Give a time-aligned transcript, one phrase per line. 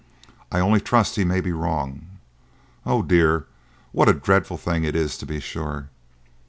[0.51, 2.07] I only trust he may be wrong!
[2.87, 3.45] Oh dear!
[3.91, 5.89] What a dreadful thing it is, to be sure!"